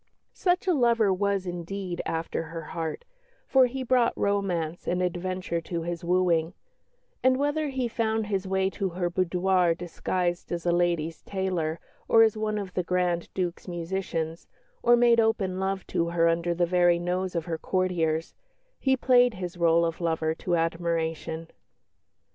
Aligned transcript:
Such 0.33 0.65
a 0.67 0.73
lover 0.73 1.13
was, 1.13 1.45
indeed, 1.45 2.01
after 2.07 2.41
her 2.45 2.63
heart, 2.73 3.05
for 3.45 3.67
he 3.67 3.83
brought 3.83 4.17
romance 4.17 4.87
and 4.87 4.99
adventure 4.99 5.61
to 5.61 5.83
his 5.83 6.03
wooing; 6.03 6.55
and 7.21 7.37
whether 7.37 7.69
he 7.69 7.87
found 7.87 8.25
his 8.25 8.47
way 8.47 8.71
to 8.71 8.89
her 8.89 9.11
boudoir 9.11 9.75
disguised 9.75 10.51
as 10.51 10.65
a 10.65 10.71
ladies' 10.71 11.21
tailor 11.21 11.79
or 12.07 12.23
as 12.23 12.35
one 12.35 12.57
of 12.57 12.73
the 12.73 12.81
Grand 12.81 13.29
Duke's 13.35 13.67
musicians, 13.67 14.47
or 14.81 14.95
made 14.95 15.19
open 15.19 15.59
love 15.59 15.85
to 15.93 16.09
her 16.09 16.27
under 16.27 16.55
the 16.55 16.65
very 16.65 16.97
nose 16.97 17.35
of 17.35 17.45
her 17.45 17.59
courtiers, 17.59 18.33
he 18.79 18.97
played 18.97 19.35
his 19.35 19.55
rôle 19.57 19.87
of 19.87 20.01
lover 20.01 20.33
to 20.33 20.55
admiration. 20.55 21.47